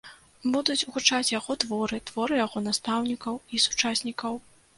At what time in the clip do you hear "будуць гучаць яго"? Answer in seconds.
0.53-1.55